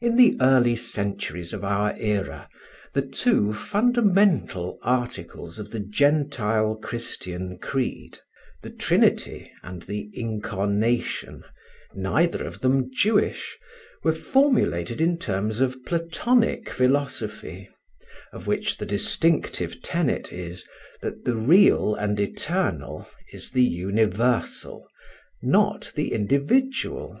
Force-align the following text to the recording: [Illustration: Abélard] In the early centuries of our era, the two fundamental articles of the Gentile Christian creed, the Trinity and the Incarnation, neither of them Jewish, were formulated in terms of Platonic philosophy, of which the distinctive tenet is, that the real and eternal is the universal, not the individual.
[Illustration: 0.00 0.10
Abélard] 0.10 0.10
In 0.10 0.16
the 0.38 0.44
early 0.44 0.74
centuries 0.74 1.52
of 1.52 1.62
our 1.62 1.94
era, 1.96 2.48
the 2.92 3.06
two 3.06 3.52
fundamental 3.54 4.80
articles 4.82 5.60
of 5.60 5.70
the 5.70 5.78
Gentile 5.78 6.74
Christian 6.74 7.58
creed, 7.58 8.18
the 8.62 8.70
Trinity 8.70 9.52
and 9.62 9.82
the 9.82 10.10
Incarnation, 10.12 11.44
neither 11.94 12.44
of 12.44 12.62
them 12.62 12.90
Jewish, 12.92 13.56
were 14.02 14.12
formulated 14.12 15.00
in 15.00 15.18
terms 15.18 15.60
of 15.60 15.84
Platonic 15.84 16.68
philosophy, 16.68 17.68
of 18.32 18.48
which 18.48 18.78
the 18.78 18.86
distinctive 18.86 19.80
tenet 19.82 20.32
is, 20.32 20.64
that 21.00 21.24
the 21.24 21.36
real 21.36 21.94
and 21.94 22.18
eternal 22.18 23.08
is 23.32 23.50
the 23.52 23.62
universal, 23.62 24.88
not 25.40 25.92
the 25.94 26.12
individual. 26.12 27.20